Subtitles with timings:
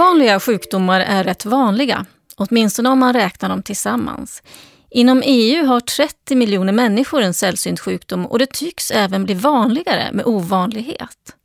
[0.00, 2.06] Ovanliga sjukdomar är rätt vanliga,
[2.36, 4.42] åtminstone om man räknar dem tillsammans.
[4.90, 10.12] Inom EU har 30 miljoner människor en sällsynt sjukdom och det tycks även bli vanligare
[10.12, 11.36] med ovanlighet.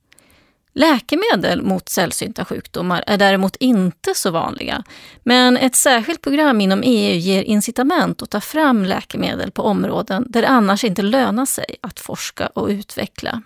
[0.74, 4.84] Läkemedel mot sällsynta sjukdomar är däremot inte så vanliga,
[5.24, 10.42] men ett särskilt program inom EU ger incitament att ta fram läkemedel på områden där
[10.42, 13.42] det annars inte lönar sig att forska och utveckla.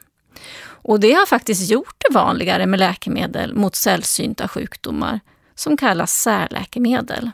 [0.82, 5.20] Och det har faktiskt gjort det vanligare med läkemedel mot sällsynta sjukdomar,
[5.56, 7.32] som kallas särläkemedel.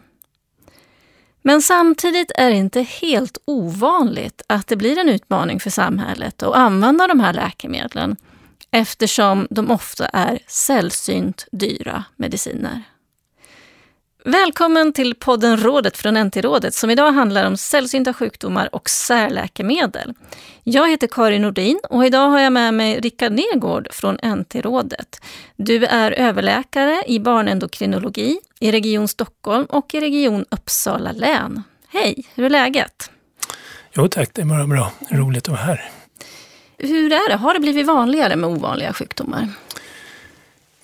[1.41, 6.55] Men samtidigt är det inte helt ovanligt att det blir en utmaning för samhället att
[6.55, 8.15] använda de här läkemedlen
[8.71, 12.83] eftersom de ofta är sällsynt dyra mediciner.
[14.27, 20.13] Välkommen till podden Rådet från NT-rådet som idag handlar om sällsynta sjukdomar och särläkemedel.
[20.63, 25.21] Jag heter Karin Nordin och idag har jag med mig Rickard Nergård från NT-rådet.
[25.55, 31.63] Du är överläkare i barnendokrinologi i Region Stockholm och i Region Uppsala län.
[31.87, 33.11] Hej, hur är läget?
[33.93, 34.91] Jo tack, det är bara bra.
[35.11, 35.91] Roligt att vara här.
[36.77, 37.35] Hur är det?
[37.35, 39.49] Har det blivit vanligare med ovanliga sjukdomar?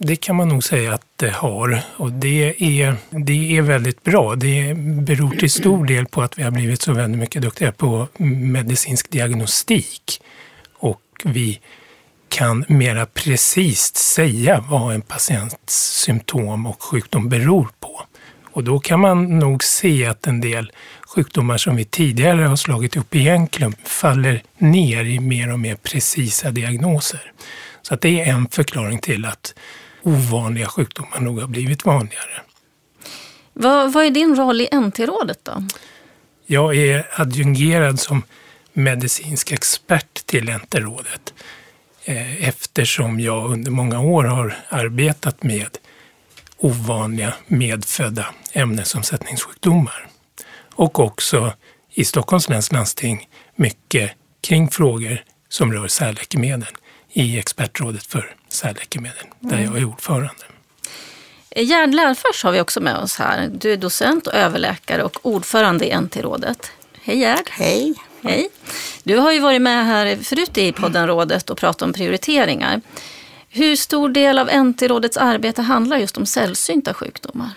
[0.03, 4.35] Det kan man nog säga att det har och det är, det är väldigt bra.
[4.35, 8.07] Det beror till stor del på att vi har blivit så väldigt mycket duktigare på
[8.17, 10.21] medicinsk diagnostik
[10.77, 11.59] och vi
[12.29, 18.01] kan mera precis säga vad en patients symptom och sjukdom beror på.
[18.51, 20.71] Och då kan man nog se att en del
[21.15, 25.59] sjukdomar som vi tidigare har slagit upp i en klump faller ner i mer och
[25.59, 27.31] mer precisa diagnoser.
[27.81, 29.53] Så att det är en förklaring till att
[30.03, 32.41] ovanliga sjukdomar nog har blivit vanligare.
[33.53, 35.63] Vad, vad är din roll i NT-rådet då?
[36.45, 38.23] Jag är adjungerad som
[38.73, 41.33] medicinsk expert till NT-rådet
[42.05, 45.77] eh, eftersom jag under många år har arbetat med
[46.57, 50.07] ovanliga medfödda ämnesomsättningssjukdomar.
[50.73, 51.53] Och också
[51.93, 54.11] i Stockholms läns landsting mycket
[54.41, 56.75] kring frågor som rör särläkemedel
[57.13, 60.45] i expertrådet för särläkemedel, där jag är ordförande.
[61.55, 63.49] Gerd Lärfors har vi också med oss här.
[63.53, 66.71] Du är docent och överläkare och ordförande i NT-rådet.
[67.01, 67.49] Hej Gerd!
[67.49, 67.93] Hej!
[68.23, 68.49] Hej!
[69.03, 72.81] Du har ju varit med här förut i podden Rådet och pratat om prioriteringar.
[73.49, 77.49] Hur stor del av NT-rådets arbete handlar just om sällsynta sjukdomar?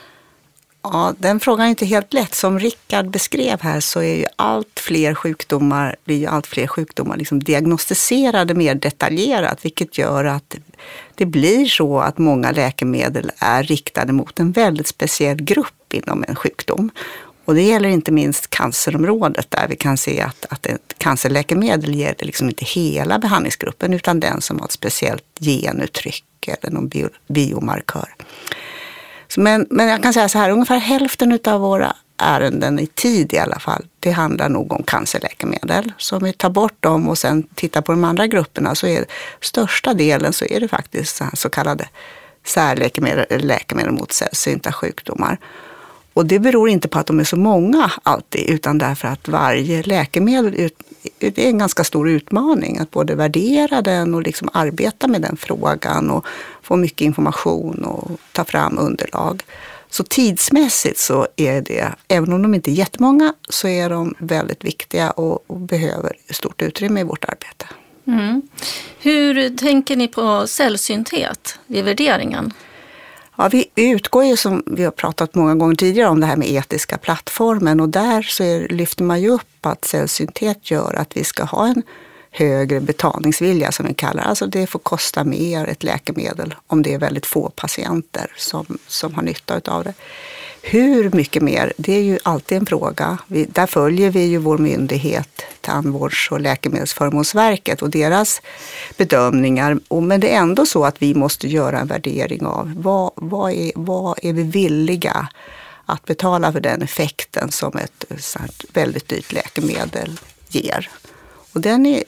[0.87, 2.34] Ja, den frågan är inte helt lätt.
[2.34, 7.17] Som Rickard beskrev här så är ju allt fler sjukdomar, blir ju allt fler sjukdomar
[7.17, 10.56] liksom diagnostiserade mer detaljerat, vilket gör att
[11.15, 16.37] det blir så att många läkemedel är riktade mot en väldigt speciell grupp inom en
[16.37, 16.91] sjukdom.
[17.45, 22.25] Och det gäller inte minst cancerområdet där vi kan se att, att ett cancerläkemedel gäller
[22.25, 28.15] liksom inte hela behandlingsgruppen utan den som har ett speciellt genuttryck eller någon bio, biomarkör.
[29.36, 33.38] Men, men jag kan säga så här, ungefär hälften av våra ärenden i tid i
[33.38, 35.92] alla fall, det handlar nog om cancerläkemedel.
[35.98, 39.04] Så om vi tar bort dem och sen tittar på de andra grupperna så är
[39.40, 41.88] största delen så är det faktiskt så kallade
[42.46, 45.38] särläkemedel, eller läkemedel mot sällsynta sjukdomar.
[46.14, 49.82] Och det beror inte på att de är så många alltid, utan därför att varje
[49.82, 50.70] läkemedel
[51.19, 55.36] det är en ganska stor utmaning att både värdera den och liksom arbeta med den
[55.36, 56.26] frågan och
[56.62, 59.42] få mycket information och ta fram underlag.
[59.91, 64.64] Så tidsmässigt så är det, även om de inte är jättemånga, så är de väldigt
[64.64, 67.66] viktiga och, och behöver stort utrymme i vårt arbete.
[68.06, 68.42] Mm.
[68.98, 72.53] Hur tänker ni på sällsynthet i värderingen?
[73.37, 76.50] Ja, vi utgår ju som vi har pratat många gånger tidigare om det här med
[76.50, 77.81] etiska plattformen.
[77.81, 81.67] Och där så är, lyfter man ju upp att sällsynthet gör att vi ska ha
[81.67, 81.83] en
[82.37, 86.99] högre betalningsvilja som vi kallar Alltså det får kosta mer ett läkemedel om det är
[86.99, 89.95] väldigt få patienter som, som har nytta av det.
[90.62, 93.19] Hur mycket mer, det är ju alltid en fråga.
[93.27, 98.42] Vi, där följer vi ju vår myndighet, Tandvårds och läkemedelsförmånsverket och deras
[98.97, 99.78] bedömningar.
[99.89, 103.53] Och, men det är ändå så att vi måste göra en värdering av vad, vad,
[103.53, 105.28] är, vad är vi villiga
[105.87, 108.04] att betala för den effekten som ett
[108.72, 110.91] väldigt dyrt läkemedel ger.
[111.54, 112.04] Och den är,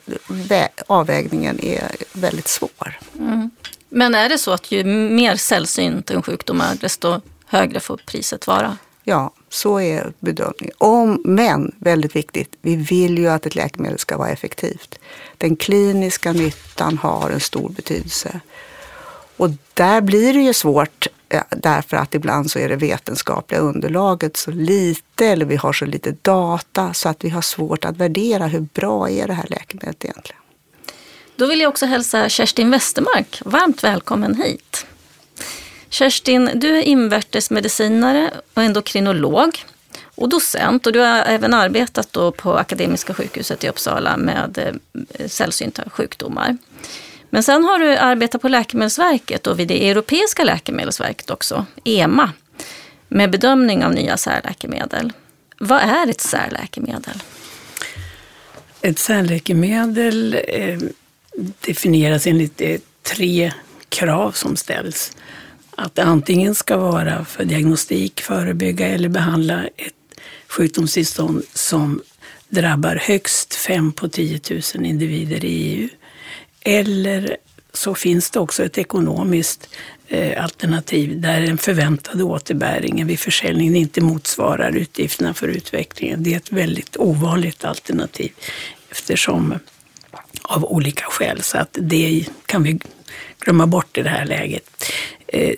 [0.87, 2.99] avvägningen är väldigt svår.
[3.19, 3.51] Mm.
[3.89, 8.47] Men är det så att ju mer sällsynt en sjukdom är, desto högre får priset
[8.47, 8.77] vara.
[9.05, 10.75] Ja, så är bedömningen.
[10.79, 14.99] Om, men, väldigt viktigt, vi vill ju att ett läkemedel ska vara effektivt.
[15.39, 18.41] Den kliniska nyttan har en stor betydelse.
[19.37, 24.37] Och där blir det ju svårt Eh, därför att ibland så är det vetenskapliga underlaget
[24.37, 28.47] så lite eller vi har så lite data så att vi har svårt att värdera
[28.47, 30.41] hur bra är det här läkemedlet egentligen.
[31.37, 34.87] Då vill jag också hälsa Kerstin Westermark varmt välkommen hit.
[35.89, 39.65] Kerstin, du är invärtesmedicinare och endokrinolog
[40.15, 45.27] och docent och du har även arbetat då på Akademiska sjukhuset i Uppsala med eh,
[45.29, 46.57] sällsynta sjukdomar.
[47.37, 52.33] Men sen har du arbetat på Läkemedelsverket och vid det Europeiska läkemedelsverket också, EMA,
[53.09, 55.13] med bedömning av nya särläkemedel.
[55.59, 57.23] Vad är ett särläkemedel?
[58.83, 60.79] Ett särläkemedel eh,
[61.61, 63.53] definieras enligt eh, tre
[63.89, 65.17] krav som ställs.
[65.71, 72.03] Att det antingen ska vara för diagnostik, förebygga eller behandla ett sjukdomstillstånd som
[72.49, 74.41] drabbar högst 5 på 10
[74.75, 75.89] 000 individer i EU.
[76.69, 77.37] Eller
[77.73, 79.69] så finns det också ett ekonomiskt
[80.09, 86.23] eh, alternativ där den förväntade återbäringen vid försäljningen inte motsvarar utgifterna för utvecklingen.
[86.23, 88.33] Det är ett väldigt ovanligt alternativ
[88.91, 89.59] eftersom
[90.43, 91.43] av olika skäl.
[91.43, 92.79] Så att det kan vi
[93.41, 94.85] glömma bort i det här läget.
[95.27, 95.55] Eh,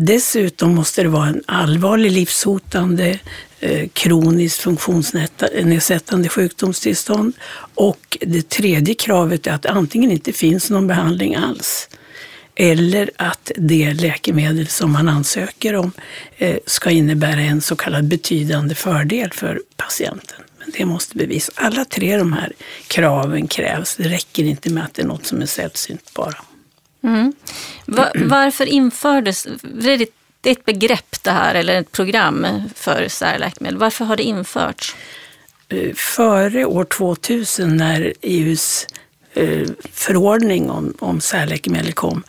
[0.00, 3.18] Dessutom måste det vara en allvarlig livshotande
[3.60, 7.32] eh, kroniskt funktionsnedsättande sjukdomstillstånd.
[7.74, 11.88] Och det tredje kravet är att det antingen inte finns någon behandling alls
[12.54, 15.92] eller att det läkemedel som man ansöker om
[16.36, 20.40] eh, ska innebära en så kallad betydande fördel för patienten.
[20.58, 21.54] Men det måste bevisas.
[21.58, 22.52] Alla tre de här
[22.86, 23.96] kraven krävs.
[23.96, 26.36] Det räcker inte med att det är något som är sällsynt bara.
[27.02, 27.32] Mm.
[27.86, 30.08] Var, varför infördes, det är
[30.42, 33.78] ett begrepp det här, eller ett program för särläkemedel.
[33.78, 34.96] Varför har det införts?
[35.68, 38.86] Eh, före år 2000 när EUs
[39.34, 42.22] eh, förordning om, om särläkemedel kom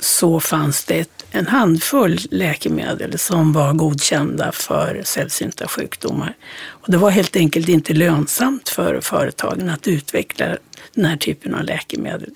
[0.00, 6.36] så fanns det en handfull läkemedel som var godkända för sällsynta sjukdomar.
[6.68, 10.56] Och det var helt enkelt inte lönsamt för företagen att utveckla
[10.94, 12.30] den här typen av läkemedel.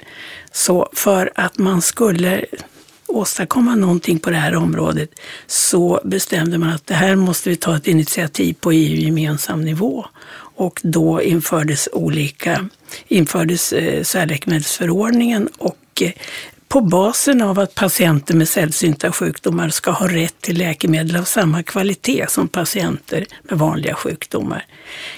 [0.52, 2.44] Så för att man skulle
[3.06, 5.11] åstadkomma någonting på det här området
[5.46, 10.06] så bestämde man att det här måste vi ta ett initiativ på EU-gemensam nivå.
[10.56, 12.69] Och då infördes olika,
[13.08, 16.12] infördes eh, särläkemedelsförordningen och eh,
[16.75, 21.62] på basen av att patienter med sällsynta sjukdomar ska ha rätt till läkemedel av samma
[21.62, 24.67] kvalitet som patienter med vanliga sjukdomar.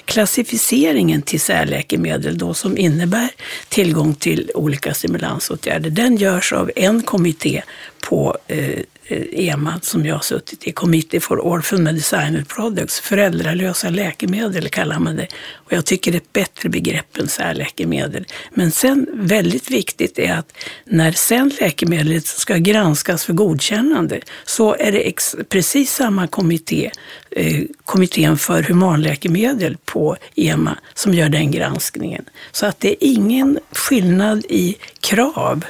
[0.04, 3.28] Klassificeringen till särläkemedel då som innebär
[3.68, 7.62] tillgång till olika stimulansåtgärder, den görs av en kommitté
[8.08, 14.68] på eh, EMA som jag har suttit i, Committee for Orphan Medicinal Products, föräldralösa läkemedel
[14.68, 15.26] kallar man det.
[15.52, 18.26] Och jag tycker det är ett bättre begrepp än särläkemedel.
[18.54, 20.52] Men sen väldigt viktigt är att
[20.84, 25.12] när sen läkemedlet ska granskas för godkännande så är det
[25.48, 26.90] precis samma kommitté,
[27.30, 32.24] eh, kommittén för humanläkemedel på EMA, som gör den granskningen.
[32.52, 35.64] Så att det är ingen skillnad i krav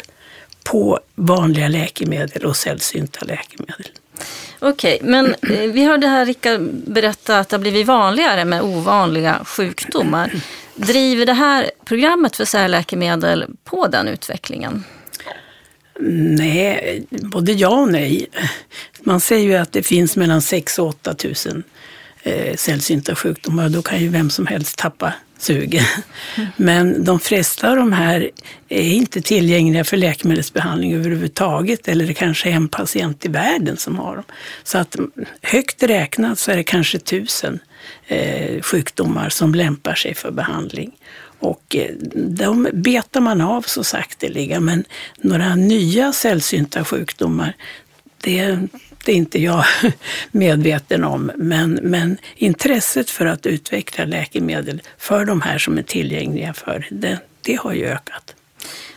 [0.67, 3.87] på vanliga läkemedel och sällsynta läkemedel.
[4.59, 9.45] Okej, men eh, vi hörde här Rickard berätta att det har blivit vanligare med ovanliga
[9.45, 10.33] sjukdomar.
[10.75, 14.85] Driver det här programmet för särläkemedel på den utvecklingen?
[16.01, 18.27] Nej, både ja och nej.
[19.01, 21.63] Man säger ju att det finns mellan 6 och 8 000
[22.23, 23.69] eh, sällsynta sjukdomar.
[23.69, 25.85] Då kan ju vem som helst tappa sugen.
[26.57, 28.31] Men de flesta av de här
[28.69, 33.99] är inte tillgängliga för läkemedelsbehandling överhuvudtaget eller det kanske är en patient i världen som
[33.99, 34.25] har dem.
[34.65, 35.11] Så att mm,
[35.43, 37.59] högt räknat så är det kanske tusen
[38.07, 40.93] eh, sjukdomar som lämpar sig för behandling.
[41.39, 44.85] Och eh, de betar man av så sakteliga, men
[45.19, 47.57] några nya sällsynta sjukdomar,
[48.21, 48.59] det
[49.13, 49.65] är inte jag
[50.31, 56.55] medveten om, men, men intresset för att utveckla läkemedel för de här som är tillgängliga
[56.55, 58.35] för det, det har ju ökat.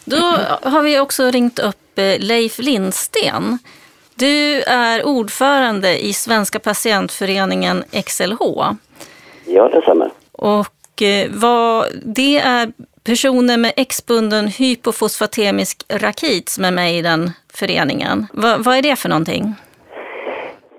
[0.05, 0.17] Då
[0.61, 3.57] har vi också ringt upp eh, Leif Lindsten.
[4.15, 8.39] Du är ordförande i Svenska patientföreningen XLH.
[9.45, 10.11] Ja, det stämmer.
[10.31, 12.71] Och eh, vad, det är
[13.03, 18.27] personer med X-bunden hypofosfatemisk rakit som är med i den föreningen.
[18.33, 19.55] Va, vad är det för någonting?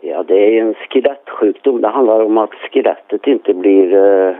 [0.02, 1.80] Ja, det är en skelettsjukdom.
[1.80, 4.35] Det handlar om att skelettet inte blir eh,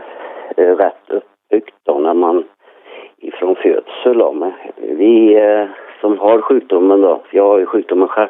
[0.57, 2.43] eh rätt uppbyggt då när man
[3.17, 4.17] ifrån födsel.
[4.17, 4.51] Då.
[4.77, 5.65] vi eh,
[6.01, 8.29] som har sjukdomen då, jag har ju sjukdomen själv,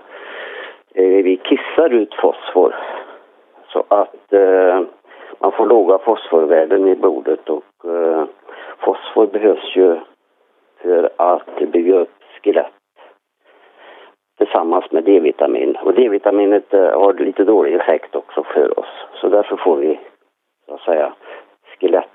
[0.94, 2.76] eh, vi kissar ut fosfor.
[3.68, 4.82] Så att eh,
[5.40, 8.24] man får låga fosforvärden i blodet och eh,
[8.80, 9.96] fosfor behövs ju
[10.82, 12.10] för att bygga upp
[12.44, 12.81] skelett
[14.42, 15.78] tillsammans med D-vitamin.
[15.84, 18.88] Och D-vitaminet eh, har lite dålig effekt också för oss.
[19.22, 20.00] Så därför får vi,
[20.66, 21.14] så att säga,
[21.80, 22.06] skelett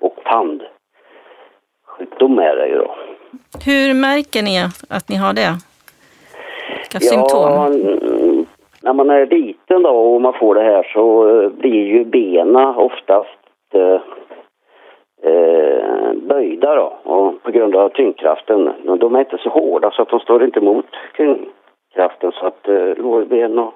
[0.00, 2.94] och tandsjukdom är det ju då.
[3.64, 5.58] Hur märker ni att ni har det?
[6.78, 8.46] Vilka ja, symptom?
[8.82, 12.76] När man är liten då och man får det här så eh, blir ju bena
[12.76, 13.38] oftast
[15.22, 18.72] eh, böjda då och på grund av tyngdkraften.
[19.00, 20.86] De är inte så hårda så att de står inte emot
[21.16, 23.74] tyngdkraften så att eh, lårben och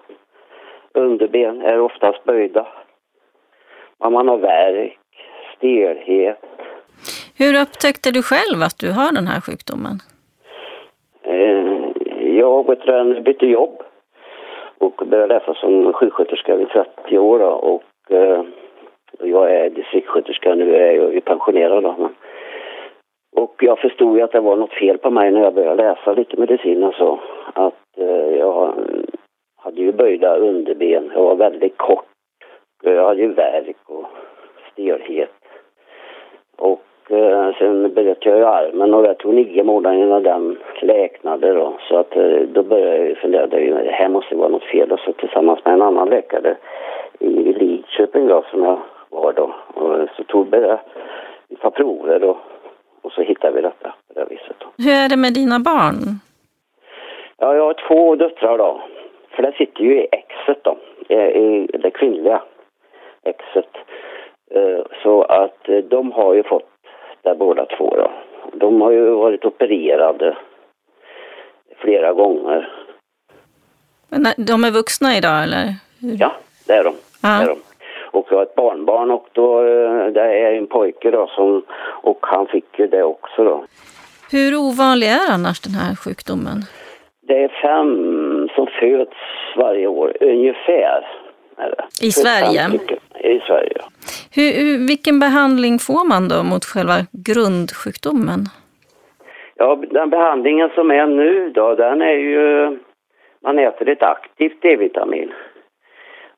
[0.94, 2.66] underben är oftast böjda.
[3.98, 4.98] Men man har värk,
[5.56, 6.40] stelhet.
[7.38, 9.98] Hur upptäckte du själv att du har den här sjukdomen?
[11.22, 11.64] Eh,
[12.36, 13.82] jag vet du, bytte jobb
[14.78, 18.42] och började läsa som sjuksköterska vid 30 år då, och eh,
[19.18, 22.11] jag är distriktssköterska nu, är jag ju pensionerad då.
[23.37, 26.12] Och jag förstod ju att det var något fel på mig när jag började läsa
[26.12, 27.19] lite medicin och så.
[27.52, 28.75] Att eh, jag
[29.57, 32.07] hade ju böjda underben, jag var väldigt kort.
[32.83, 34.04] Jag hade ju värk och
[34.73, 35.31] stelhet.
[36.57, 41.52] Och eh, sen bröt jag ju armen och det tog nio månader innan den läknade
[41.52, 41.75] då.
[41.88, 44.93] Så att eh, då började jag ju fundera, det här måste vara något fel.
[44.93, 46.57] Och så tillsammans med en annan läkare
[47.19, 48.78] i Lidköping då som jag
[49.11, 49.54] var då.
[49.75, 50.50] Och så tog
[51.48, 52.38] vi ta prover då.
[53.02, 54.56] Och så hittade vi detta på det viset.
[54.58, 54.66] Då.
[54.78, 56.20] Hur är det med dina barn?
[57.36, 58.82] Ja, jag har två döttrar då.
[59.30, 60.78] För det sitter ju i exet då,
[61.14, 62.42] i det kvinnliga
[63.22, 63.70] exet.
[64.50, 66.70] Eh, så att eh, de har ju fått
[67.22, 68.10] det båda två då.
[68.52, 70.36] De har ju varit opererade
[71.76, 72.72] flera gånger.
[74.08, 75.74] Men de är vuxna idag eller?
[75.98, 76.32] Ja,
[76.66, 76.94] det är de.
[77.22, 77.38] Ja.
[77.38, 77.60] Det är de.
[78.14, 81.62] Och jag har ett barnbarn och då, eh, det är en pojke då som,
[82.02, 83.64] och han fick ju det också då.
[84.30, 86.59] Hur ovanlig är annars den här sjukdomen?
[87.28, 89.16] Det är fem som föds
[89.56, 91.06] varje år, ungefär.
[92.02, 92.68] I Sverige?
[93.21, 93.78] I Sverige,
[94.35, 98.40] hur, vilken behandling får man då mot själva grundsjukdomen?
[99.54, 102.78] Ja, den behandlingen som är nu då, den är ju...
[103.42, 105.33] Man äter ett aktivt D-vitamin.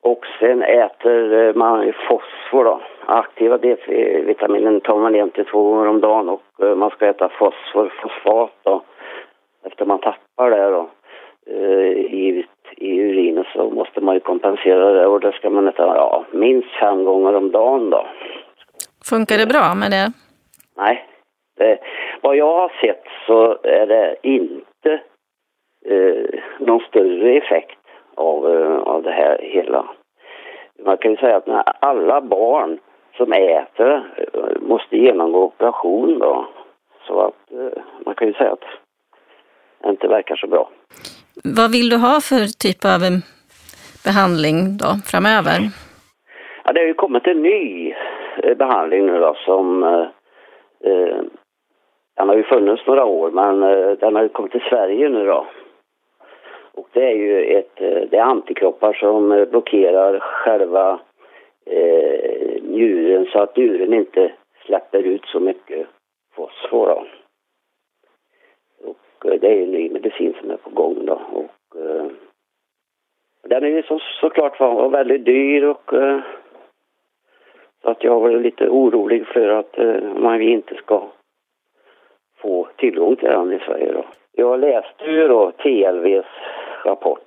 [0.06, 2.80] Och sen äter man fosfor då.
[3.06, 7.28] Aktiva D-vitaminen tar man en till två gånger om dagen och eh, man ska äta
[7.28, 8.82] fosfor, fosfat då.
[9.64, 10.90] Efter man tappar det då
[11.46, 11.90] eh,
[12.22, 12.46] i,
[12.76, 16.68] i urinen så måste man ju kompensera det och det ska man äta ja, minst
[16.80, 18.06] fem gånger om dagen då.
[19.10, 20.12] Funkar det bra med det?
[20.76, 21.06] Nej.
[21.56, 21.78] Det,
[22.20, 25.00] vad jag har sett så är det inte
[25.86, 27.85] eh, någon större effekt
[28.16, 29.84] av, eh, av det här hela.
[30.84, 32.78] Man kan ju säga att när alla barn
[33.16, 36.46] som äter eh, måste genomgå operation då.
[37.06, 38.64] Så att eh, man kan ju säga att
[39.82, 40.70] det inte verkar så bra.
[41.44, 43.00] Vad vill du ha för typ av
[44.04, 45.58] behandling då framöver?
[46.64, 47.94] Ja, det har ju kommit en ny
[48.56, 51.16] behandling nu då som eh,
[52.16, 53.60] den har ju funnits några år men
[54.00, 55.46] den har ju kommit till Sverige nu då.
[56.76, 61.00] Och det är ju ett, eh, det är antikroppar som eh, blockerar själva
[61.66, 64.32] eh, njuren så att njuren inte
[64.66, 65.86] släpper ut så mycket
[66.34, 66.86] fosfor.
[66.86, 67.06] Då.
[68.90, 71.20] Och eh, det är en ny medicin som är på gång då.
[71.32, 72.06] Och, eh,
[73.42, 76.20] den är ju så, såklart var väldigt dyr och eh,
[77.82, 81.02] så att jag var lite orolig för att eh, man inte ska
[82.46, 84.04] få tillgång till den i Sverige då.
[84.32, 86.26] Jag läste ju då TLVs
[86.84, 87.20] rapport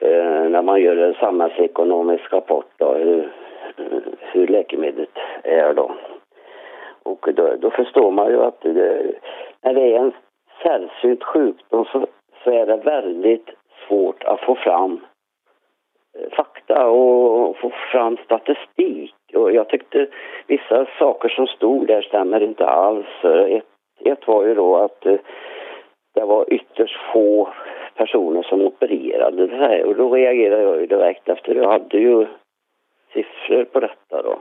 [0.00, 3.32] eh, när man gör en samhällsekonomisk rapport då, hur,
[4.20, 5.90] hur läkemedlet är då.
[7.02, 9.12] Och då, då förstår man ju att det,
[9.62, 10.12] när det är en
[10.62, 12.06] sällsynt sjukdom så,
[12.44, 13.50] så är det väldigt
[13.88, 15.00] svårt att få fram
[16.18, 19.14] eh, fakta och få fram statistik.
[19.34, 20.06] Och jag tyckte
[20.46, 23.24] vissa saker som stod där stämmer inte alls.
[23.48, 25.18] Ett, ett var ju då att eh,
[26.14, 27.48] det var ytterst få
[27.94, 32.26] personer som opererade det här och då reagerade jag ju direkt efter jag hade ju
[33.12, 34.38] siffror på detta då.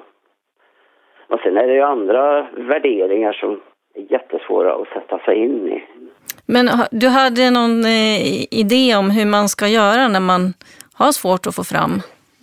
[1.27, 3.61] Och sen är det ju andra värderingar som
[3.95, 5.83] är jättesvåra att sätta sig in i.
[6.45, 10.53] Men du hade någon eh, idé om hur man ska göra när man
[10.97, 11.91] har svårt att få fram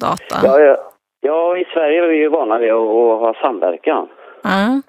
[0.01, 0.37] data?
[0.45, 0.77] Ja, ja.
[1.21, 4.09] ja i Sverige är vi ju vana vid att, att ha samverkan.
[4.45, 4.83] Mm.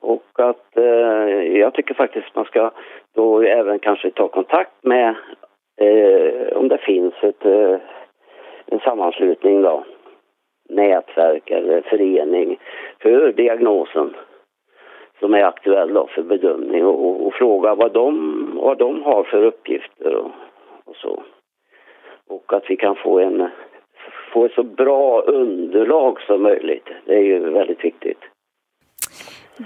[0.00, 2.70] Och att eh, jag tycker faktiskt man ska
[3.14, 5.14] då även kanske ta kontakt med
[5.80, 7.78] eh, om det finns ett, eh,
[8.66, 9.84] en sammanslutning då,
[10.68, 12.58] nätverk eller förening
[13.02, 14.14] för diagnosen
[15.20, 19.44] som är aktuell då för bedömning och, och, fråga vad de, vad de har för
[19.44, 20.30] uppgifter och,
[20.84, 21.22] och, så.
[22.28, 23.48] Och att vi kan få en
[24.32, 26.88] få ett så bra underlag som möjligt.
[27.04, 28.18] Det är ju väldigt viktigt.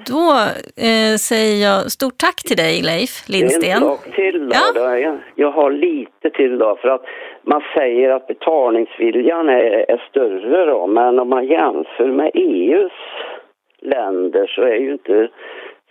[0.06, 0.30] Då
[0.88, 3.70] eh, säger jag stort tack till dig Leif Lindsten.
[3.70, 4.54] En sak till då.
[4.74, 5.16] Ja.
[5.34, 7.04] Jag har lite till då för att
[7.42, 12.92] man säger att betalningsviljan är, är större då, men om man jämför med EUs
[13.80, 15.28] länder så är ju inte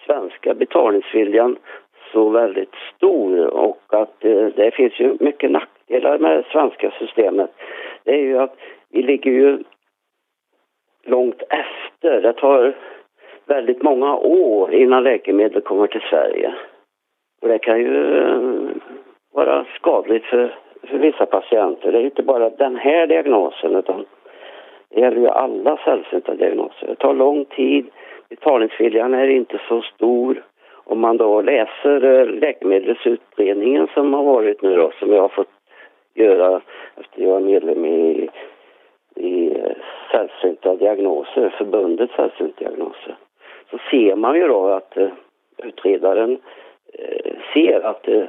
[0.05, 1.57] svenska betalningsviljan
[2.11, 7.51] så väldigt stor och att det, det finns ju mycket nackdelar med det svenska systemet.
[8.03, 8.55] Det är ju att
[8.89, 9.63] vi ligger ju
[11.03, 12.21] långt efter.
[12.21, 12.75] Det tar
[13.45, 16.53] väldigt många år innan läkemedel kommer till Sverige.
[17.41, 18.69] Och det kan ju eh,
[19.33, 20.55] vara skadligt för,
[20.87, 21.91] för vissa patienter.
[21.91, 24.05] Det är inte bara den här diagnosen utan
[24.89, 26.87] det gäller ju alla sällsynta diagnoser.
[26.87, 27.85] Det tar lång tid,
[28.29, 30.43] betalningsviljan är inte så stor.
[30.85, 35.49] Om man då läser eh, läkemedelsutredningen som har varit nu då, som jag har fått
[36.15, 36.61] göra
[36.95, 38.29] efter jag är medlem i,
[39.15, 39.71] i eh,
[40.11, 43.15] sällsynta diagnoser, förbundet sällsynta diagnoser,
[43.73, 45.09] så ser man ju då att uh,
[45.57, 48.25] utredaren uh, ser att uh,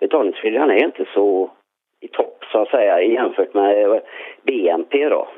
[0.00, 1.50] betalningsviljan är inte så
[2.00, 4.00] i topp så att säga jämfört med
[4.42, 5.28] BNP då.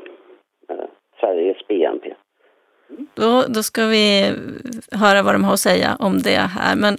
[1.20, 2.14] Sveriges BNP.
[3.14, 4.32] Då, då ska vi
[4.92, 6.76] höra vad de har att säga om det här.
[6.76, 6.96] Men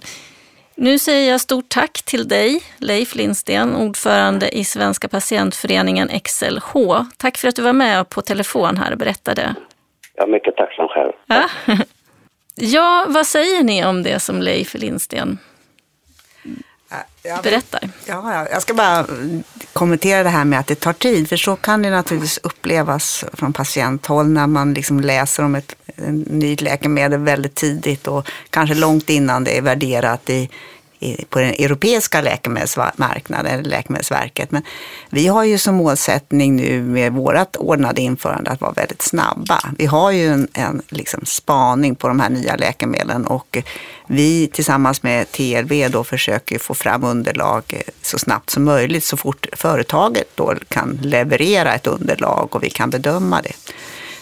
[0.74, 6.72] nu säger jag stort tack till dig, Leif Lindsten, ordförande i Svenska patientföreningen XLH.
[7.18, 9.54] Tack för att du var med på telefon här och berättade.
[10.14, 11.12] Är mycket tacksam själv.
[11.26, 11.44] Ja.
[12.58, 15.38] Ja, vad säger ni om det som Leif Lindsten
[17.42, 17.90] berättar?
[18.06, 19.06] Ja, jag ska bara
[19.72, 23.52] kommentera det här med att det tar tid, för så kan det naturligtvis upplevas från
[23.52, 25.74] patienthåll när man liksom läser om ett,
[26.26, 30.50] nytt läkemedel väldigt tidigt och kanske långt innan det är värderat i
[31.28, 34.50] på den europeiska läkemedelsmarknaden, Läkemedelsverket.
[34.50, 34.62] Men
[35.10, 39.60] vi har ju som målsättning nu med vårt ordnade införande att vara väldigt snabba.
[39.78, 43.58] Vi har ju en, en liksom spaning på de här nya läkemedlen och
[44.06, 49.46] vi tillsammans med TLV då försöker få fram underlag så snabbt som möjligt så fort
[49.52, 53.52] företaget då kan leverera ett underlag och vi kan bedöma det.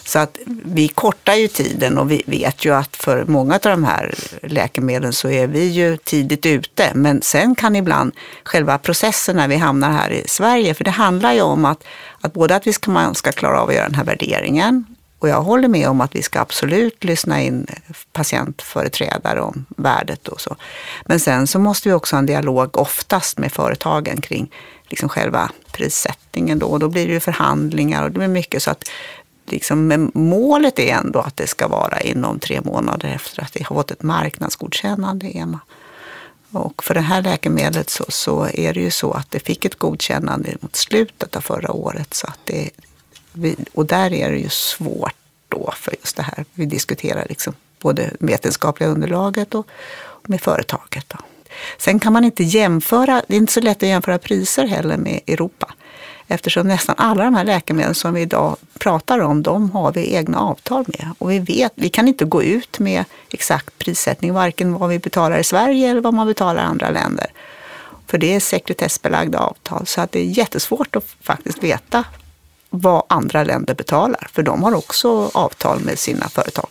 [0.07, 3.85] Så att vi kortar ju tiden och vi vet ju att för många av de
[3.85, 6.91] här läkemedlen så är vi ju tidigt ute.
[6.95, 8.13] Men sen kan ibland
[8.45, 11.85] själva processen när vi hamnar här i Sverige, för det handlar ju om att,
[12.21, 14.85] att både att vi ska, man ska klara av att göra den här värderingen
[15.19, 17.67] och jag håller med om att vi ska absolut lyssna in
[18.13, 20.57] patientföreträdare om värdet och så.
[21.05, 24.51] Men sen så måste vi också ha en dialog oftast med företagen kring
[24.89, 26.67] liksom själva prissättningen då.
[26.67, 28.91] Och då blir det ju förhandlingar och det blir mycket så att
[29.53, 33.77] liksom, målet är ändå att det ska vara inom tre månader efter att det har
[33.77, 35.61] fått ett marknadsgodkännande, EMA.
[36.51, 39.79] Och för det här läkemedlet så, så är det ju så att det fick ett
[39.79, 42.15] godkännande mot slutet av förra året.
[42.15, 42.71] Så att det,
[43.75, 45.15] och där är det ju svårt
[45.49, 46.45] då för just det här.
[46.55, 49.67] Vi diskuterar liksom både vetenskapliga underlaget och
[50.23, 51.09] med företaget.
[51.09, 51.19] Då.
[51.79, 55.21] Sen kan man inte jämföra, det är inte så lätt att jämföra priser heller med
[55.27, 55.75] Europa.
[56.29, 60.41] Eftersom nästan alla de här läkemedlen som vi idag pratar om, de har vi egna
[60.41, 61.11] avtal med.
[61.19, 65.39] Och vi vet, vi kan inte gå ut med exakt prissättning, varken vad vi betalar
[65.39, 67.27] i Sverige eller vad man betalar i andra länder.
[68.07, 72.05] För det är sekretessbelagda avtal, så att det är jättesvårt att faktiskt veta
[72.71, 76.69] vad andra länder betalar, för de har också avtal med sina företag.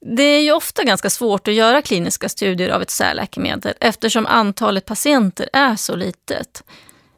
[0.00, 4.84] Det är ju ofta ganska svårt att göra kliniska studier av ett särläkemedel eftersom antalet
[4.84, 6.62] patienter är så litet.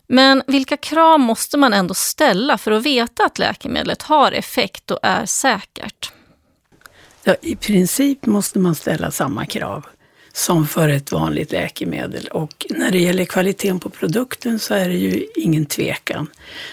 [0.08, 4.98] Men vilka krav måste man ändå ställa för att veta att läkemedlet har effekt och
[5.02, 6.12] är säkert?
[7.24, 9.86] Ja, I princip måste man ställa samma krav
[10.38, 12.27] som för ett vanligt läkemedel.
[12.27, 16.27] Och när det gäller kvaliteten på produkten så är det ju ingen tvekan.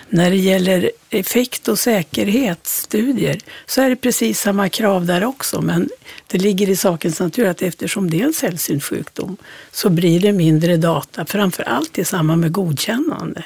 [0.10, 5.62] När det gäller effekt och säkerhetsstudier så är det precis samma krav där också.
[5.62, 5.90] Men
[6.28, 9.38] det ligger i sakens natur att eftersom det är en sällsynt sjukdom
[9.72, 13.44] så blir det mindre data, framför allt i samband med godkännande.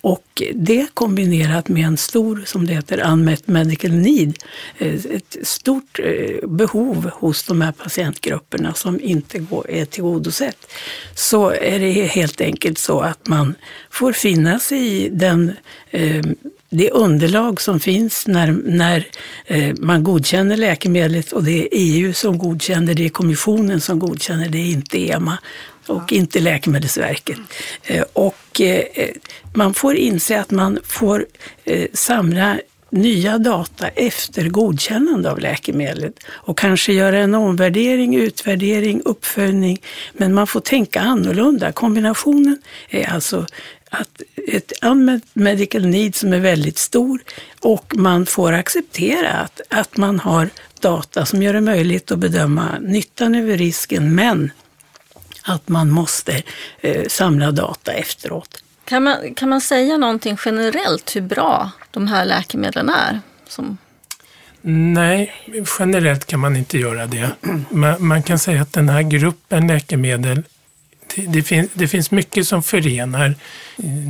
[0.00, 4.38] Och det kombinerat med en stor, som det heter, unmet medical need,
[4.78, 10.72] eh, ett stort eh, behov hos de här patientgrupperna som inte är tillgodosett,
[11.14, 13.54] så är det helt enkelt så att man
[13.90, 15.52] får finna sig i den
[15.90, 16.24] eh,
[16.70, 19.06] det underlag som finns när, när
[19.80, 21.32] man godkänner läkemedlet.
[21.32, 25.38] Och det är EU som godkänner det, är kommissionen som godkänner det, är inte EMA
[25.86, 27.38] och inte Läkemedelsverket.
[27.82, 29.10] Eh, och eh, eh,
[29.54, 31.26] man får inse att man får
[31.92, 32.58] samla
[32.90, 39.82] nya data efter godkännande av läkemedlet och kanske göra en omvärdering, utvärdering, uppföljning.
[40.12, 41.72] Men man får tänka annorlunda.
[41.72, 43.46] Kombinationen är alltså
[43.90, 47.20] att ett unmet medical need som är väldigt stor
[47.60, 50.48] och man får acceptera att, att man har
[50.80, 54.50] data som gör det möjligt att bedöma nyttan över risken men
[55.46, 56.42] att man måste
[56.80, 58.62] eh, samla data efteråt.
[58.84, 63.20] Kan man, kan man säga någonting generellt hur bra de här läkemedlen är?
[63.48, 63.78] Som...
[64.68, 65.32] Nej,
[65.78, 67.30] generellt kan man inte göra det.
[67.70, 70.42] Man, man kan säga att den här gruppen läkemedel
[71.14, 73.34] det, finns, det finns mycket som förenar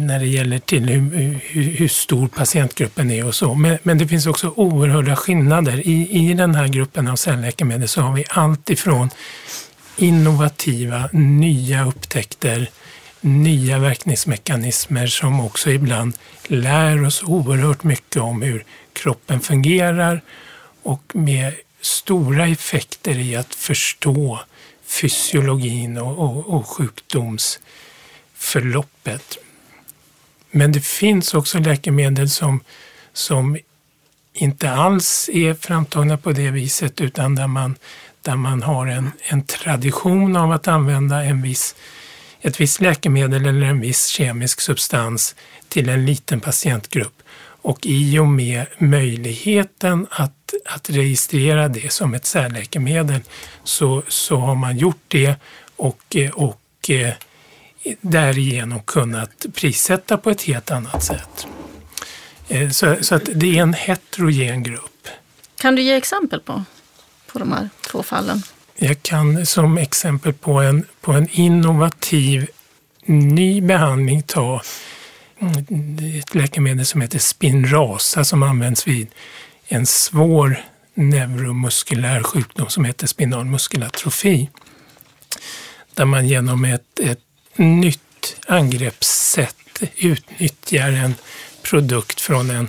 [0.06, 3.54] när det gäller till hur, hur, hur stor patientgruppen är och så.
[3.54, 5.86] Men, men, det finns också oerhörda skillnader.
[5.86, 9.10] I, I den här gruppen av cellläkemedel så har vi allt ifrån
[9.96, 12.70] innovativa, nya upptäckter,
[13.20, 20.20] nya verkningsmekanismer som också ibland lär oss oerhört mycket om hur kroppen fungerar
[20.82, 24.40] och med stora effekter i att förstå
[24.84, 29.38] fysiologin och, och, och sjukdomsförloppet.
[30.50, 32.60] Men det finns också läkemedel som,
[33.12, 33.58] som
[34.32, 37.74] inte alls är framtagna på det viset utan där man,
[38.26, 41.74] där man har en, en tradition av att använda en viss,
[42.40, 45.34] ett visst läkemedel eller en viss kemisk substans
[45.68, 47.22] till en liten patientgrupp.
[47.62, 53.20] Och i och med möjligheten att, att registrera det som ett särläkemedel
[53.64, 55.34] så, så har man gjort det
[55.76, 57.14] och, och eh,
[58.00, 61.46] därigenom kunnat prissätta på ett helt annat sätt.
[62.48, 65.08] Eh, så, så att det är en heterogen grupp.
[65.60, 66.64] Kan du ge exempel på,
[67.36, 68.42] på de här två fallen?
[68.76, 72.46] Jag kan som exempel på en, på en innovativ
[73.04, 74.62] ny behandling ta
[75.38, 79.08] mm, ett läkemedel som heter Spinraza som används vid
[79.68, 84.50] en svår neuromuskulär sjukdom som heter spinal muskelatrofi.
[85.94, 87.24] Där man genom ett, ett
[87.56, 91.14] nytt angreppssätt utnyttjar en
[91.62, 92.68] produkt från en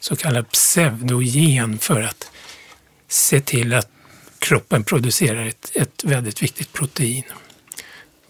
[0.00, 2.30] så kallad pseudogen för att
[3.08, 3.88] se till att
[4.42, 7.24] kroppen producerar ett, ett väldigt viktigt protein.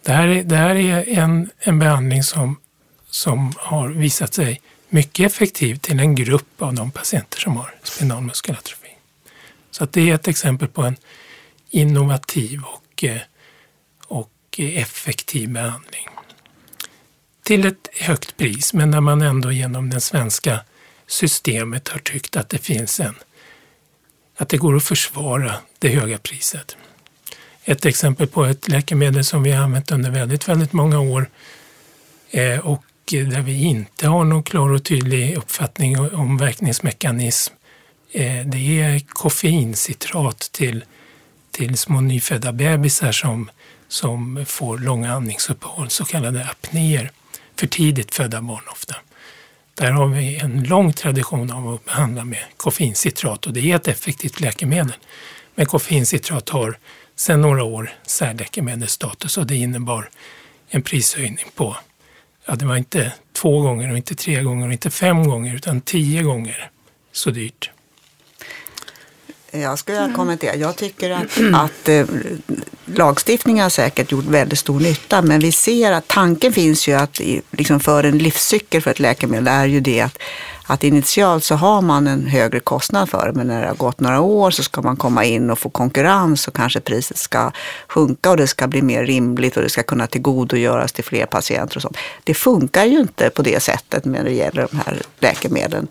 [0.02, 2.56] Det här är, det här är en, en behandling som
[3.14, 8.22] som har visat sig mycket effektiv till en grupp av de patienter som har spinal
[8.22, 8.88] muskelatrofi.
[9.70, 10.96] Så att det är ett exempel på en
[11.70, 13.20] innovativ och, eh,
[14.06, 16.08] och effektiv behandling.
[17.42, 20.60] Till ett högt pris, men när man ändå genom det svenska
[21.06, 23.14] systemet har tyckt att det finns en
[24.36, 26.76] att det går att försvara det höga priset.
[27.64, 31.30] Ett exempel på ett läkemedel som vi har använt under väldigt, väldigt många år
[32.30, 37.54] eh, och där vi inte har någon klar och tydlig uppfattning om verkningsmekanism,
[38.12, 40.84] eh, det är koffeincitrat till,
[41.50, 43.50] till små nyfödda bebisar som,
[43.88, 47.10] som får långa andningsuppehåll, så kallade apnéer,
[47.56, 48.96] för tidigt födda barn ofta.
[49.82, 53.88] Där har vi en lång tradition av att behandla med koffeincitrat och det är ett
[53.88, 54.92] effektivt läkemedel.
[55.54, 56.78] Men koffeincitrat har
[57.16, 60.08] sedan några år särläkemedelsstatus och det innebar
[60.68, 61.76] en prishöjning på
[62.46, 65.80] ja, det var inte två gånger och inte tre gånger och inte fem gånger utan
[65.80, 66.70] tio gånger
[67.12, 67.70] så dyrt.
[69.54, 70.56] Jag skulle vilja kommentera.
[70.56, 72.06] Jag tycker att, att eh,
[72.84, 77.20] lagstiftningen har säkert gjort väldigt stor nytta, men vi ser att tanken finns ju att
[77.50, 80.18] liksom för en livscykel för ett läkemedel är ju det att,
[80.66, 84.00] att initialt så har man en högre kostnad för det, men när det har gått
[84.00, 87.50] några år så ska man komma in och få konkurrens och kanske priset ska
[87.88, 91.76] sjunka och det ska bli mer rimligt och det ska kunna tillgodogöras till fler patienter
[91.76, 91.96] och sånt.
[92.24, 95.88] Det funkar ju inte på det sättet när det gäller de här läkemedlen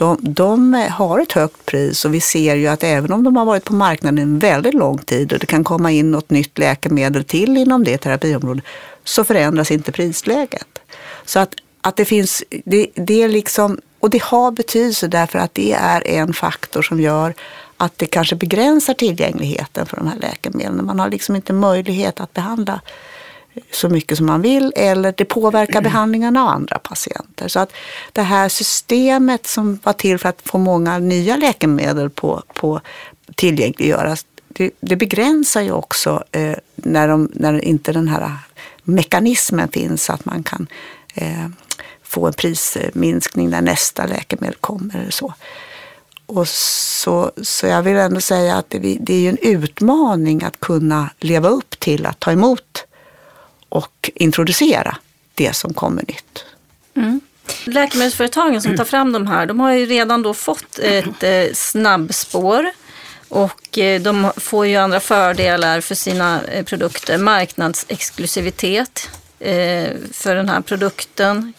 [0.00, 3.44] de, de har ett högt pris och vi ser ju att även om de har
[3.44, 7.24] varit på marknaden en väldigt lång tid och det kan komma in något nytt läkemedel
[7.24, 8.64] till inom det terapiområdet
[9.04, 10.68] så förändras inte prisläget.
[11.24, 15.54] Så att, att det finns, det, det är liksom, och det har betydelse därför att
[15.54, 17.34] det är en faktor som gör
[17.76, 20.86] att det kanske begränsar tillgängligheten för de här läkemedlen.
[20.86, 22.80] Man har liksom inte möjlighet att behandla
[23.72, 27.48] så mycket som man vill eller det påverkar behandlingen av andra patienter.
[27.48, 27.72] Så att
[28.12, 32.80] det här systemet som var till för att få många nya läkemedel på, på
[33.34, 38.36] tillgängliggöras, det, det begränsar ju också eh, när, de, när inte den här
[38.82, 40.66] mekanismen finns att man kan
[41.14, 41.46] eh,
[42.10, 44.98] få en prisminskning när nästa läkemedel kommer.
[44.98, 45.34] Eller så.
[46.26, 51.10] Och så, så jag vill ändå säga att det, det är en utmaning att kunna
[51.20, 52.84] leva upp till att ta emot
[53.68, 54.96] och introducera
[55.34, 56.44] det som kommer nytt.
[56.94, 57.20] Mm.
[57.64, 62.70] Läkemedelsföretagen som tar fram de här, de har ju redan då fått ett eh, snabbspår
[63.28, 67.18] och eh, de får ju andra fördelar för sina eh, produkter.
[67.18, 71.52] Marknadsexklusivitet eh, för den här produkten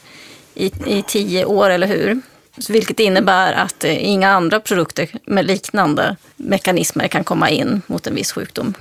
[0.56, 2.22] i, i tio år, eller hur?
[2.70, 8.16] Vilket innebär att eh, inga andra produkter med liknande mekanismer kan komma in mot en
[8.16, 8.74] viss sjukdom.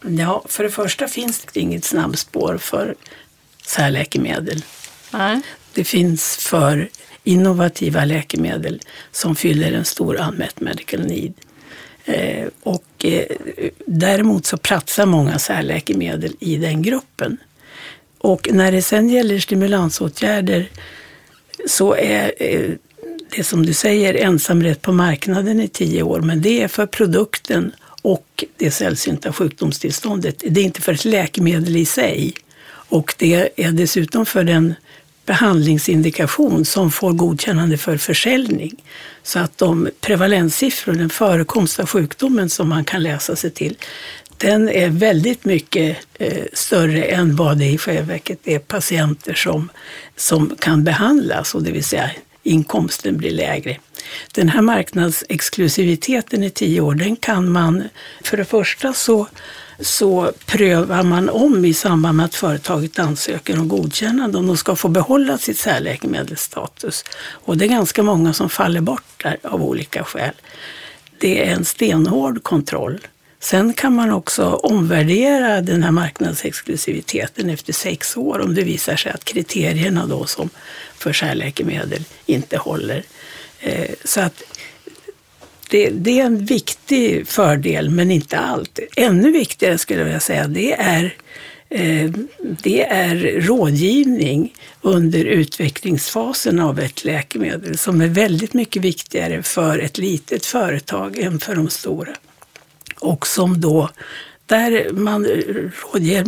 [0.00, 2.94] Ja, för det första finns det inget snabbspår för
[3.64, 4.64] särläkemedel.
[5.10, 5.40] Nej.
[5.74, 6.88] Det finns för
[7.24, 8.80] innovativa läkemedel
[9.12, 11.34] som fyller en stor unmet medical need.
[12.04, 13.26] Eh, och eh,
[13.86, 17.36] däremot så platsar många särläkemedel i den gruppen.
[18.22, 20.70] Och när det sen gäller stimulansåtgärder
[21.66, 22.70] så är eh,
[23.36, 27.72] det som du säger ensamrätt på marknaden i tio år, men det är för produkten
[28.02, 30.42] och det sällsynta sjukdomstillståndet.
[30.46, 32.34] Det är inte för ett läkemedel i sig.
[32.68, 34.74] Och det är dessutom för den
[35.26, 38.84] behandlingsindikation som får godkännande för försäljning.
[39.22, 43.76] Så att de prevalenssiffror, den förekomst av sjukdomen som man kan läsa sig till,
[44.42, 49.68] den är väldigt mycket eh, större än vad det i själva verket är patienter som,
[50.16, 52.10] som kan behandlas, och det vill säga
[52.42, 53.76] inkomsten blir lägre.
[54.34, 57.82] Den här marknadsexklusiviteten i tio år, den kan man,
[58.24, 59.26] för det första så,
[59.80, 64.76] så prövar man om i samband med att företaget ansöker om godkännande om de ska
[64.76, 67.04] få behålla sitt särläkemedelsstatus.
[67.20, 70.34] Och det är ganska många som faller bort där av olika skäl.
[71.18, 73.00] Det är en stenhård kontroll.
[73.42, 79.12] Sen kan man också omvärdera den här marknadsexklusiviteten efter sex år om det visar sig
[79.12, 80.50] att kriterierna då som
[80.96, 83.02] för särläkemedel inte håller.
[83.60, 84.42] Eh, så att
[85.70, 88.78] det, det, är en viktig fördel, men inte allt.
[88.96, 91.16] Ännu viktigare skulle jag vilja säga, det är,
[91.68, 92.10] eh,
[92.62, 99.98] det är rådgivning under utvecklingsfasen av ett läkemedel som är väldigt mycket viktigare för ett
[99.98, 102.16] litet företag än för de stora.
[103.02, 103.90] Och som då
[104.46, 106.24] där man, rådger,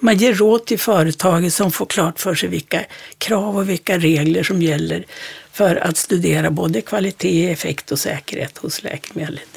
[0.00, 2.84] man ger råd till företaget som får klart för sig vilka
[3.18, 5.04] krav och vilka regler som gäller
[5.52, 9.48] för att studera både kvalitet, effekt och säkerhet hos läkemedlet.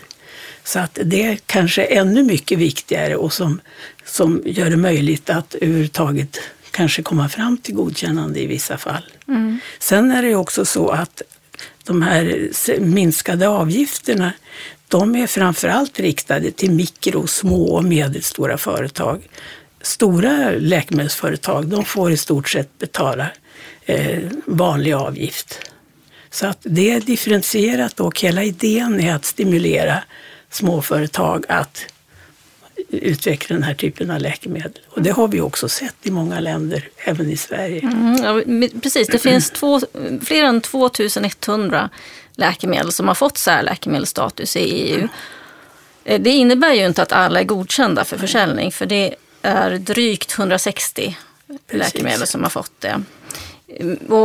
[0.63, 3.61] Så att det är kanske ännu mycket viktigare och som,
[4.05, 6.39] som gör det möjligt att överhuvudtaget
[6.71, 9.03] kanske komma fram till godkännande i vissa fall.
[9.27, 9.59] Mm.
[9.79, 11.21] Sen är det också så att
[11.83, 14.33] de här minskade avgifterna,
[14.89, 19.29] de är framförallt riktade till mikro, små och medelstora företag.
[19.81, 23.27] Stora läkemedelsföretag, de får i stort sett betala
[23.85, 25.59] eh, vanlig avgift.
[26.29, 30.03] Så att det är differentierat och hela idén är att stimulera
[30.49, 31.85] småföretag att
[32.89, 34.79] utveckla den här typen av läkemedel.
[34.89, 37.81] Och det har vi också sett i många länder, även i Sverige.
[37.81, 38.41] Mm, ja,
[38.81, 39.81] precis, det finns två,
[40.21, 41.89] fler än 2100
[42.39, 45.07] läkemedel som har fått särläkemedelsstatus i EU.
[46.03, 50.39] Eh, det innebär ju inte att alla är godkända för försäljning, för det är drygt
[50.39, 51.17] 160
[51.67, 51.93] Precis.
[51.93, 53.03] läkemedel som har fått det.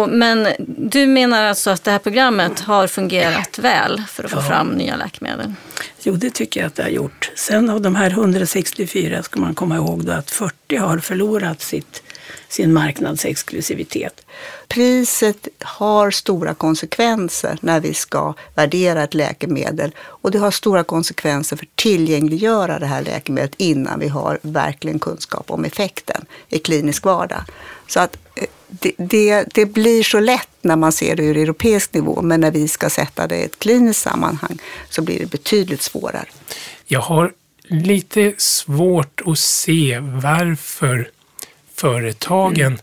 [0.08, 4.42] Men du menar alltså att det här programmet har fungerat väl för att få ja.
[4.42, 5.54] fram nya läkemedel?
[6.02, 7.30] Jo, det tycker jag att det har gjort.
[7.34, 12.02] Sen av de här 164 ska man komma ihåg att 40 har förlorat sitt,
[12.48, 14.26] sin marknadsexklusivitet.
[14.68, 21.56] Priset har stora konsekvenser när vi ska värdera ett läkemedel och det har stora konsekvenser
[21.56, 27.04] för att tillgängliggöra det här läkemedlet innan vi har verkligen kunskap om effekten i klinisk
[27.04, 27.44] vardag.
[27.86, 31.94] Så att eh, det, det, det, blir så lätt när man ser det ur europeisk
[31.94, 34.58] nivå, men när vi ska sätta det i ett kliniskt sammanhang
[34.90, 36.26] så blir det betydligt svårare.
[36.86, 37.32] Jag har
[37.68, 41.10] lite svårt att se varför
[41.74, 42.78] företagen mm.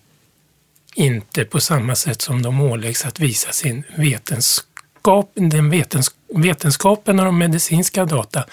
[0.95, 7.25] inte på samma sätt som de åläggs att visa sin vetenskap, den vetens, vetenskapen och
[7.25, 8.45] de medicinska data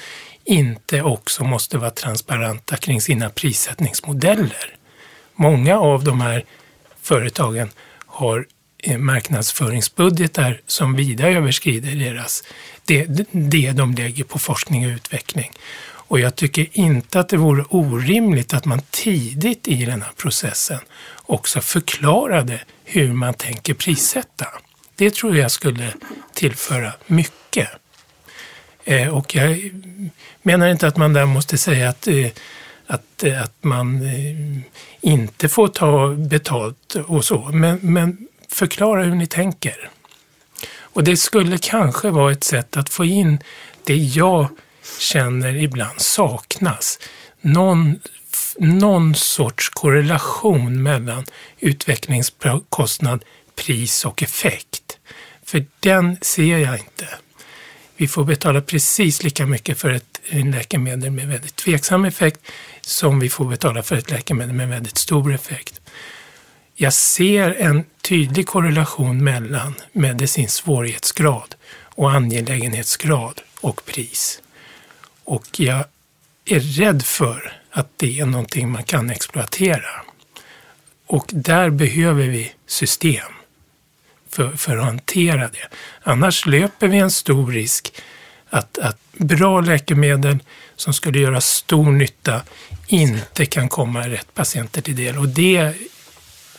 [0.45, 4.75] inte också måste vara transparenta kring sina prissättningsmodeller.
[5.35, 6.45] Många av de här
[7.03, 7.71] företagen
[8.07, 8.47] har
[8.79, 12.45] eh, marknadsföringsbudgetar som vida överskrider deras,
[12.85, 15.53] det, det de lägger på forskning och utveckling.
[16.09, 20.81] Och jag tycker inte att det vore orimligt att man tidigt i den här processen
[21.17, 24.47] också förklarade hur man tänker prissätta.
[24.97, 25.93] Det tror jag skulle
[26.35, 27.69] tillföra mycket.
[28.85, 29.71] Eh, och jag
[30.43, 32.27] menar inte att man där måste säga att eh,
[32.87, 34.11] att, eh, att man
[35.01, 37.51] inte får ta betalt och så.
[37.53, 39.91] Men, men förklara hur ni tänker.
[40.79, 43.39] Och det skulle kanske vara ett sätt att få in
[43.85, 44.49] det jag
[44.99, 46.99] känner ibland saknas.
[47.41, 48.01] Någon,
[48.59, 51.25] någon sorts korrelation mellan
[51.59, 53.25] utvecklingskostnad,
[53.55, 54.99] pris och effekt.
[55.45, 57.09] För den ser jag inte.
[57.97, 62.41] Vi får betala precis lika mycket för ett eh, läkemedel med väldigt tveksam effekt
[62.81, 65.81] som vi får betala för ett läkemedel med väldigt stor effekt.
[66.75, 74.43] Jag ser en tydlig korrelation mellan medicinsk svårighetsgrad och angelägenhetsgrad och pris.
[75.29, 75.85] Och jag
[76.45, 80.05] är rädd för att det är någonting man kan exploatera.
[81.07, 83.33] Och där behöver vi system
[84.29, 85.69] för, för att hantera det.
[86.03, 88.03] Annars löper vi en stor risk
[88.51, 90.39] att, att bra läkemedel
[90.77, 92.43] som skulle göra stor nytta
[92.87, 95.19] inte kan komma rätt patienter till del.
[95.19, 95.75] Och det,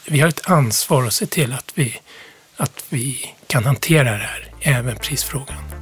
[0.05, 1.99] vi har ett ansvar att se till att vi,
[2.57, 5.78] att vi kan hantera det här, även prisfrågan.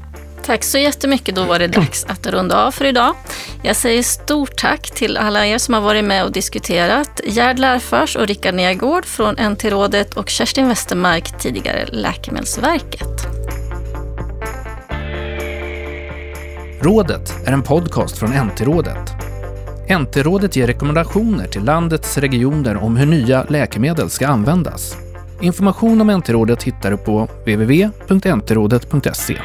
[0.47, 1.36] Tack så jättemycket.
[1.36, 3.15] Då var det dags att runda av för idag.
[3.63, 7.21] Jag säger stort tack till alla er som har varit med och diskuterat.
[7.25, 13.27] Gerd Lärfors och Rickard Nergård från NT-rådet och Kerstin Westermark, tidigare Läkemedelsverket.
[16.81, 19.12] Rådet är en podcast från NT-rådet.
[19.99, 24.95] NT-rådet ger rekommendationer till landets regioner om hur nya läkemedel ska användas.
[25.41, 29.38] Information om NT-rådet hittar du på www.ntrådet.se.